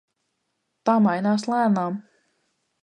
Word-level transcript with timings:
Tā 0.91 0.95
mainās 1.09 1.47
lēnām. 1.53 2.03